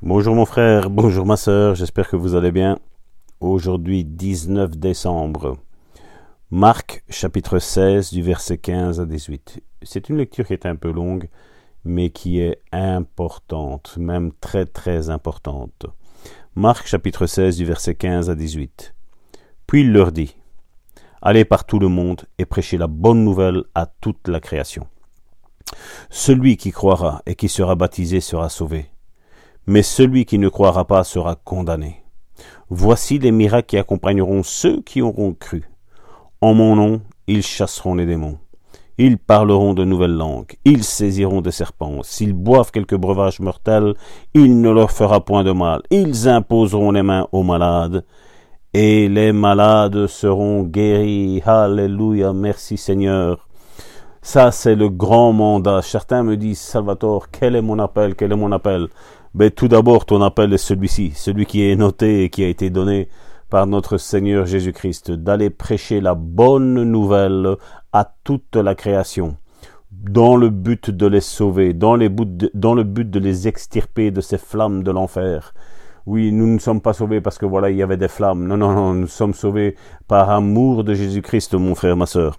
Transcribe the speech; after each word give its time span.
Bonjour 0.00 0.36
mon 0.36 0.44
frère, 0.44 0.90
bonjour 0.90 1.26
ma 1.26 1.36
sœur, 1.36 1.74
j'espère 1.74 2.08
que 2.08 2.14
vous 2.14 2.36
allez 2.36 2.52
bien. 2.52 2.78
Aujourd'hui 3.40 4.04
19 4.04 4.78
décembre. 4.78 5.58
Marc 6.52 7.02
chapitre 7.10 7.58
16 7.58 8.12
du 8.12 8.22
verset 8.22 8.58
15 8.58 9.00
à 9.00 9.06
18. 9.06 9.60
C'est 9.82 10.08
une 10.08 10.18
lecture 10.18 10.46
qui 10.46 10.52
est 10.52 10.66
un 10.66 10.76
peu 10.76 10.92
longue 10.92 11.28
mais 11.84 12.10
qui 12.10 12.38
est 12.38 12.60
importante, 12.70 13.96
même 13.98 14.30
très 14.40 14.66
très 14.66 15.10
importante. 15.10 15.86
Marc 16.54 16.86
chapitre 16.86 17.26
16 17.26 17.56
du 17.56 17.64
verset 17.64 17.96
15 17.96 18.30
à 18.30 18.36
18. 18.36 18.94
Puis 19.66 19.80
il 19.80 19.90
leur 19.92 20.12
dit 20.12 20.36
Allez 21.22 21.44
par 21.44 21.64
tout 21.64 21.80
le 21.80 21.88
monde 21.88 22.22
et 22.38 22.44
prêchez 22.44 22.78
la 22.78 22.86
bonne 22.86 23.24
nouvelle 23.24 23.64
à 23.74 23.86
toute 23.86 24.28
la 24.28 24.38
création. 24.38 24.86
Celui 26.08 26.56
qui 26.56 26.70
croira 26.70 27.20
et 27.26 27.34
qui 27.34 27.48
sera 27.48 27.74
baptisé 27.74 28.20
sera 28.20 28.48
sauvé 28.48 28.92
mais 29.68 29.82
celui 29.82 30.24
qui 30.24 30.38
ne 30.38 30.48
croira 30.48 30.86
pas 30.86 31.04
sera 31.04 31.36
condamné. 31.36 32.02
Voici 32.70 33.18
les 33.18 33.30
miracles 33.30 33.66
qui 33.66 33.76
accompagneront 33.76 34.42
ceux 34.42 34.80
qui 34.80 35.02
auront 35.02 35.34
cru. 35.34 35.70
En 36.40 36.54
mon 36.54 36.74
nom, 36.74 37.02
ils 37.26 37.42
chasseront 37.42 37.94
les 37.94 38.06
démons. 38.06 38.38
Ils 38.96 39.18
parleront 39.18 39.74
de 39.74 39.84
nouvelles 39.84 40.16
langues, 40.16 40.56
ils 40.64 40.82
saisiront 40.82 41.40
des 41.40 41.52
serpents, 41.52 42.02
s'ils 42.02 42.32
boivent 42.32 42.72
quelques 42.72 42.96
breuvages 42.96 43.38
mortels, 43.38 43.94
il 44.34 44.60
ne 44.60 44.70
leur 44.70 44.90
fera 44.90 45.24
point 45.24 45.44
de 45.44 45.52
mal, 45.52 45.82
ils 45.90 46.28
imposeront 46.28 46.90
les 46.90 47.04
mains 47.04 47.28
aux 47.30 47.44
malades, 47.44 48.04
et 48.74 49.08
les 49.08 49.32
malades 49.32 50.08
seront 50.08 50.64
guéris. 50.64 51.42
Alléluia, 51.46 52.32
merci 52.32 52.76
Seigneur. 52.76 53.46
Ça, 54.20 54.50
c'est 54.50 54.74
le 54.74 54.90
grand 54.90 55.32
mandat. 55.32 55.80
Certains 55.80 56.22
me 56.22 56.36
disent, 56.36 56.58
Salvatore, 56.58 57.30
quel 57.30 57.54
est 57.54 57.62
mon 57.62 57.78
appel, 57.78 58.14
quel 58.14 58.32
est 58.32 58.36
mon 58.36 58.52
appel? 58.52 58.88
Mais 59.34 59.50
tout 59.50 59.68
d'abord, 59.68 60.06
ton 60.06 60.22
appel 60.22 60.52
est 60.52 60.58
celui-ci, 60.58 61.12
celui 61.14 61.46
qui 61.46 61.68
est 61.68 61.76
noté 61.76 62.24
et 62.24 62.30
qui 62.30 62.44
a 62.44 62.48
été 62.48 62.70
donné 62.70 63.08
par 63.50 63.66
notre 63.66 63.96
Seigneur 63.96 64.46
Jésus-Christ, 64.46 65.10
d'aller 65.10 65.50
prêcher 65.50 66.00
la 66.00 66.14
bonne 66.14 66.82
nouvelle 66.82 67.56
à 67.92 68.12
toute 68.24 68.56
la 68.56 68.74
création, 68.74 69.36
dans 69.90 70.36
le 70.36 70.50
but 70.50 70.90
de 70.90 71.06
les 71.06 71.20
sauver, 71.20 71.72
dans 71.72 71.96
le 71.96 72.08
but 72.08 73.10
de 73.10 73.18
les 73.18 73.48
extirper 73.48 74.10
de 74.10 74.20
ces 74.20 74.38
flammes 74.38 74.82
de 74.82 74.90
l'enfer. 74.90 75.54
Oui, 76.06 76.32
nous 76.32 76.46
ne 76.46 76.58
sommes 76.58 76.80
pas 76.80 76.94
sauvés 76.94 77.20
parce 77.20 77.38
que 77.38 77.46
voilà, 77.46 77.70
il 77.70 77.76
y 77.76 77.82
avait 77.82 77.98
des 77.98 78.08
flammes. 78.08 78.46
Non, 78.46 78.56
non, 78.56 78.72
non, 78.72 78.94
nous 78.94 79.06
sommes 79.06 79.34
sauvés 79.34 79.76
par 80.06 80.30
amour 80.30 80.84
de 80.84 80.94
Jésus-Christ, 80.94 81.54
mon 81.54 81.74
frère, 81.74 81.96
ma 81.96 82.06
sœur 82.06 82.38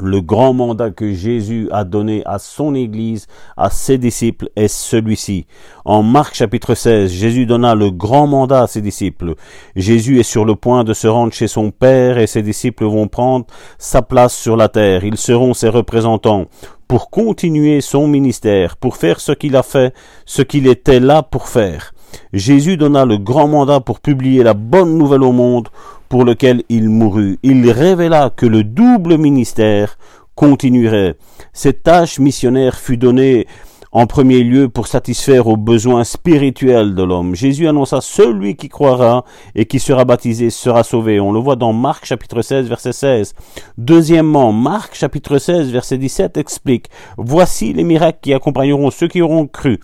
le 0.00 0.20
grand 0.20 0.52
mandat 0.52 0.90
que 0.90 1.12
Jésus 1.12 1.68
a 1.72 1.84
donné 1.84 2.22
à 2.24 2.38
son 2.38 2.74
Église, 2.74 3.26
à 3.56 3.70
ses 3.70 3.98
disciples, 3.98 4.48
est 4.56 4.68
celui-ci. 4.68 5.46
En 5.84 6.02
Marc 6.02 6.34
chapitre 6.34 6.74
16, 6.74 7.10
Jésus 7.10 7.46
donna 7.46 7.74
le 7.74 7.90
grand 7.90 8.26
mandat 8.26 8.62
à 8.62 8.66
ses 8.66 8.80
disciples. 8.80 9.34
Jésus 9.76 10.20
est 10.20 10.24
sur 10.24 10.44
le 10.44 10.54
point 10.54 10.84
de 10.84 10.94
se 10.94 11.06
rendre 11.06 11.32
chez 11.32 11.48
son 11.48 11.70
Père 11.70 12.18
et 12.18 12.26
ses 12.26 12.42
disciples 12.42 12.84
vont 12.84 13.08
prendre 13.08 13.46
sa 13.78 14.02
place 14.02 14.36
sur 14.36 14.56
la 14.56 14.68
terre. 14.68 15.04
Ils 15.04 15.16
seront 15.16 15.54
ses 15.54 15.68
représentants 15.68 16.46
pour 16.88 17.10
continuer 17.10 17.82
son 17.82 18.08
ministère, 18.08 18.76
pour 18.76 18.96
faire 18.96 19.20
ce 19.20 19.32
qu'il 19.32 19.54
a 19.56 19.62
fait, 19.62 19.94
ce 20.24 20.40
qu'il 20.42 20.66
était 20.66 21.00
là 21.00 21.22
pour 21.22 21.48
faire. 21.48 21.92
Jésus 22.32 22.78
donna 22.78 23.04
le 23.04 23.18
grand 23.18 23.46
mandat 23.46 23.80
pour 23.80 24.00
publier 24.00 24.42
la 24.42 24.54
bonne 24.54 24.96
nouvelle 24.96 25.22
au 25.22 25.32
monde, 25.32 25.68
pour 26.08 26.24
lequel 26.24 26.62
il 26.70 26.88
mourut. 26.88 27.38
Il 27.42 27.70
révéla 27.70 28.30
que 28.34 28.46
le 28.46 28.64
double 28.64 29.18
ministère 29.18 29.98
continuerait. 30.34 31.16
Cette 31.52 31.82
tâche 31.82 32.18
missionnaire 32.18 32.76
fut 32.76 32.96
donnée 32.96 33.46
en 33.92 34.06
premier 34.06 34.42
lieu 34.42 34.68
pour 34.68 34.86
satisfaire 34.86 35.46
aux 35.46 35.56
besoins 35.56 36.04
spirituels 36.04 36.94
de 36.94 37.02
l'homme. 37.02 37.34
Jésus 37.34 37.68
annonça 37.68 38.00
celui 38.00 38.56
qui 38.56 38.68
croira 38.68 39.24
et 39.54 39.66
qui 39.66 39.78
sera 39.78 40.04
baptisé 40.04 40.50
sera 40.50 40.82
sauvé. 40.82 41.20
On 41.20 41.32
le 41.32 41.40
voit 41.40 41.56
dans 41.56 41.72
Marc 41.72 42.04
chapitre 42.04 42.42
16 42.42 42.68
verset 42.68 42.92
16. 42.92 43.34
Deuxièmement, 43.78 44.52
Marc 44.52 44.94
chapitre 44.94 45.38
16 45.38 45.70
verset 45.70 45.98
17 45.98 46.36
explique 46.36 46.86
Voici 47.16 47.72
les 47.72 47.84
miracles 47.84 48.18
qui 48.22 48.34
accompagneront 48.34 48.90
ceux 48.90 49.08
qui 49.08 49.22
auront 49.22 49.46
cru. 49.46 49.80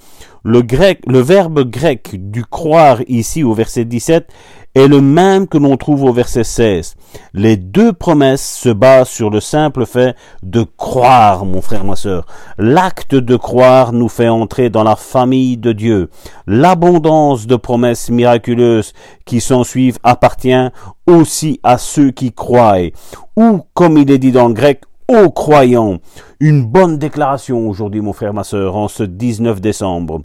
Le 0.47 0.61
grec, 0.61 1.01
le 1.07 1.21
verbe 1.21 1.71
grec 1.71 2.31
du 2.31 2.45
croire 2.45 2.99
ici 3.09 3.43
au 3.43 3.55
verset 3.55 3.87
17 3.87 4.29
est 4.75 4.89
le 4.89 5.01
même 5.01 5.49
que 5.49 5.57
l'on 5.57 5.79
trouve 5.79 6.05
au 6.05 6.13
verset 6.13 6.45
16. 6.45 6.97
Les 7.33 7.57
deux 7.57 7.95
promesses 7.95 8.59
se 8.59 8.69
basent 8.69 9.09
sur 9.09 9.31
le 9.31 9.41
simple 9.41 9.87
fait 9.87 10.15
de 10.43 10.63
croire, 10.77 11.47
mon 11.47 11.63
frère, 11.63 11.85
ma 11.85 11.97
sœur. 11.97 12.27
L'acte 12.59 13.15
de 13.15 13.37
croire 13.37 13.95
nous 13.95 14.11
fait 14.11 14.29
entrer 14.29 14.69
dans 14.69 14.85
la 14.85 14.97
famille 14.97 15.57
de 15.57 15.73
Dieu. 15.73 16.11
L'abondance 16.47 17.47
de 17.47 17.57
promesses 17.57 18.11
miraculeuses 18.11 18.93
qui 19.25 19.41
s'en 19.41 19.65
suivent 19.65 19.99
appartient 20.03 20.69
aussi 21.07 21.59
à 21.63 21.79
ceux 21.79 22.11
qui 22.11 22.33
croient. 22.33 22.91
Ou, 23.39 23.63
comme 23.73 23.97
il 23.97 24.11
est 24.11 24.19
dit 24.19 24.33
dans 24.33 24.49
le 24.49 24.55
grec, 24.55 24.83
aux 25.09 25.31
croyants. 25.31 26.01
Une 26.41 26.65
bonne 26.65 26.99
déclaration 26.99 27.67
aujourd'hui, 27.69 28.01
mon 28.03 28.13
frère, 28.13 28.35
ma 28.35 28.45
sœur, 28.45 28.77
en 28.77 28.89
ce 28.89 29.03
19 29.03 29.61
décembre. 29.61 30.21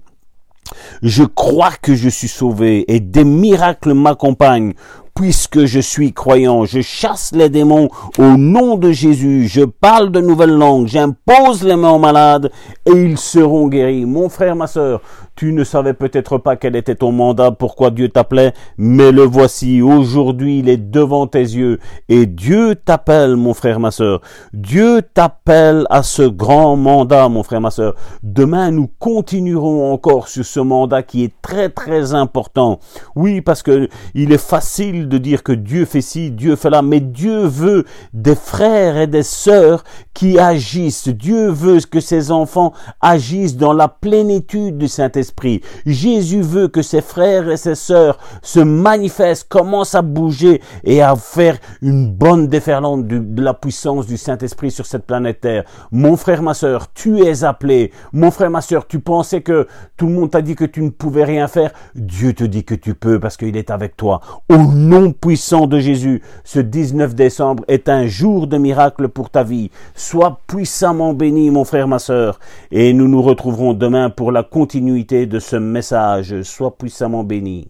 Je 1.01 1.23
crois 1.23 1.71
que 1.81 1.95
je 1.95 2.09
suis 2.09 2.27
sauvé 2.27 2.85
et 2.93 2.99
des 2.99 3.23
miracles 3.23 3.93
m'accompagnent 3.93 4.73
puisque 5.19 5.65
je 5.65 5.81
suis 5.81 6.13
croyant. 6.13 6.63
Je 6.63 6.79
chasse 6.79 7.31
les 7.33 7.49
démons 7.49 7.89
au 8.17 8.37
nom 8.37 8.77
de 8.77 8.91
Jésus. 8.91 9.49
Je 9.49 9.63
parle 9.65 10.11
de 10.11 10.21
nouvelles 10.21 10.55
langues. 10.55 10.87
J'impose 10.87 11.63
les 11.63 11.75
mains 11.75 11.91
aux 11.91 11.99
malades 11.99 12.51
et 12.85 12.91
ils 12.91 13.17
seront 13.17 13.67
guéris. 13.67 14.05
Mon 14.05 14.29
frère, 14.29 14.55
ma 14.55 14.67
sœur, 14.67 15.01
tu 15.39 15.53
ne 15.53 15.63
savais 15.63 15.93
peut-être 15.93 16.37
pas 16.37 16.57
quel 16.57 16.75
était 16.75 16.95
ton 16.95 17.13
mandat, 17.13 17.51
pourquoi 17.51 17.91
Dieu 17.91 18.09
t'appelait, 18.09 18.51
mais 18.77 19.13
le 19.13 19.21
voici. 19.21 19.81
Aujourd'hui, 19.81 20.59
il 20.59 20.67
est 20.67 20.75
devant 20.75 21.27
tes 21.27 21.39
yeux. 21.39 21.79
Et 22.09 22.25
Dieu 22.25 22.75
t'appelle, 22.75 23.37
mon 23.37 23.53
frère, 23.53 23.79
ma 23.79 23.91
sœur. 23.91 24.19
Dieu 24.51 25.01
t'appelle 25.01 25.85
à 25.89 26.03
ce 26.03 26.23
grand 26.23 26.75
mandat, 26.75 27.29
mon 27.29 27.43
frère, 27.43 27.61
ma 27.61 27.71
sœur. 27.71 27.95
Demain, 28.21 28.71
nous 28.71 28.89
continuerons 28.99 29.93
encore 29.93 30.27
sur 30.27 30.43
ce 30.43 30.59
mandat 30.59 31.03
qui 31.03 31.23
est 31.23 31.33
très, 31.41 31.69
très 31.69 32.13
important. 32.13 32.81
Oui, 33.15 33.39
parce 33.39 33.63
que 33.63 33.87
il 34.15 34.33
est 34.33 34.45
facile 34.45 35.07
de 35.07 35.17
dire 35.17 35.41
que 35.41 35.53
Dieu 35.53 35.85
fait 35.85 36.01
ci, 36.01 36.31
Dieu 36.31 36.57
fait 36.57 36.69
là, 36.69 36.81
mais 36.81 36.99
Dieu 36.99 37.45
veut 37.45 37.85
des 38.11 38.35
frères 38.35 38.97
et 38.97 39.07
des 39.07 39.23
sœurs 39.23 39.85
qui 40.13 40.37
agissent. 40.37 41.07
Dieu 41.07 41.47
veut 41.47 41.79
que 41.89 42.01
ses 42.01 42.29
enfants 42.29 42.73
agissent 42.99 43.55
dans 43.55 43.71
la 43.71 43.87
plénitude 43.87 44.77
du 44.77 44.89
Saint-Esprit. 44.89 45.28
Jésus 45.85 46.41
veut 46.41 46.67
que 46.67 46.81
ses 46.81 47.01
frères 47.01 47.49
et 47.49 47.57
ses 47.57 47.75
sœurs 47.75 48.17
se 48.41 48.59
manifestent, 48.59 49.47
commencent 49.47 49.95
à 49.95 50.01
bouger 50.01 50.61
et 50.83 51.01
à 51.01 51.15
faire 51.15 51.57
une 51.81 52.11
bonne 52.11 52.47
déferlante 52.47 53.07
de 53.07 53.41
la 53.41 53.53
puissance 53.53 54.07
du 54.07 54.17
Saint-Esprit 54.17 54.71
sur 54.71 54.85
cette 54.85 55.05
planète 55.05 55.41
Terre. 55.41 55.63
Mon 55.91 56.17
frère, 56.17 56.41
ma 56.41 56.53
sœur, 56.53 56.91
tu 56.93 57.19
es 57.19 57.43
appelé. 57.43 57.91
Mon 58.13 58.31
frère, 58.31 58.49
ma 58.49 58.61
sœur, 58.61 58.87
tu 58.87 58.99
pensais 58.99 59.41
que 59.41 59.67
tout 59.97 60.07
le 60.07 60.13
monde 60.13 60.31
t'a 60.31 60.41
dit 60.41 60.55
que 60.55 60.65
tu 60.65 60.81
ne 60.81 60.89
pouvais 60.89 61.23
rien 61.23 61.47
faire. 61.47 61.71
Dieu 61.95 62.33
te 62.33 62.43
dit 62.43 62.63
que 62.63 62.75
tu 62.75 62.93
peux 62.93 63.19
parce 63.19 63.37
qu'il 63.37 63.55
est 63.57 63.71
avec 63.71 63.95
toi. 63.95 64.21
Au 64.49 64.57
nom 64.57 65.11
puissant 65.11 65.67
de 65.67 65.79
Jésus, 65.79 66.21
ce 66.43 66.59
19 66.59 67.15
décembre 67.15 67.63
est 67.67 67.89
un 67.89 68.07
jour 68.07 68.47
de 68.47 68.57
miracle 68.57 69.07
pour 69.09 69.29
ta 69.29 69.43
vie. 69.43 69.71
Sois 69.95 70.39
puissamment 70.47 71.13
béni, 71.13 71.49
mon 71.51 71.63
frère, 71.63 71.87
ma 71.87 71.99
sœur, 71.99 72.39
et 72.71 72.93
nous 72.93 73.07
nous 73.07 73.21
retrouverons 73.21 73.73
demain 73.73 74.09
pour 74.09 74.31
la 74.31 74.43
continuité 74.43 75.18
de 75.25 75.39
ce 75.39 75.55
message. 75.55 76.41
soit 76.43 76.77
puissamment 76.77 77.23
béni. 77.23 77.69